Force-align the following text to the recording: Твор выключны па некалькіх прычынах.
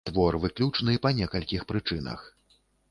Твор 0.09 0.37
выключны 0.45 0.95
па 1.05 1.11
некалькіх 1.21 1.69
прычынах. 1.75 2.29